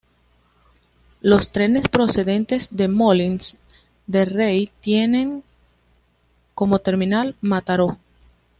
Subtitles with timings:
[1.21, 3.55] Los trenes procedentes de Molins
[4.07, 5.43] de Rey tienen
[6.55, 7.99] como terminal Mataró.